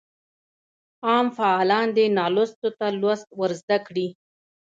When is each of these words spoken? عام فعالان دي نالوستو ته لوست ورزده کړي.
عام 1.09 1.27
فعالان 1.39 1.87
دي 1.97 2.05
نالوستو 2.17 2.67
ته 2.79 2.87
لوست 3.01 3.27
ورزده 3.39 3.77
کړي. 3.87 4.07